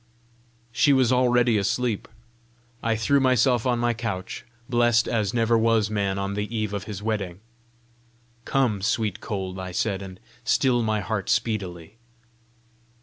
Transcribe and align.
She 0.71 0.93
was 0.93 1.11
already 1.11 1.59
asleep. 1.59 2.07
I 2.81 2.95
threw 2.95 3.19
myself 3.19 3.67
on 3.67 3.77
my 3.77 3.93
couch 3.93 4.45
blessed 4.67 5.07
as 5.07 5.31
never 5.31 5.55
was 5.55 5.91
man 5.91 6.17
on 6.17 6.33
the 6.33 6.49
eve 6.55 6.73
of 6.73 6.85
his 6.85 7.03
wedding. 7.03 7.39
"Come, 8.43 8.81
sweet 8.81 9.19
cold," 9.21 9.59
I 9.59 9.71
said, 9.71 10.01
"and 10.01 10.19
still 10.43 10.81
my 10.81 11.01
heart 11.01 11.29
speedily." 11.29 11.97